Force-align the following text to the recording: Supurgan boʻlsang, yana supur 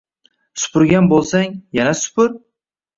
Supurgan 0.61 1.11
boʻlsang, 1.13 1.55
yana 1.81 1.95
supur 2.05 2.37